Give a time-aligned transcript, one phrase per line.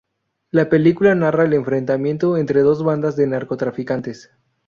[0.49, 4.31] La película narra el enfrentamiento entre dos bandas de narcotraficantes.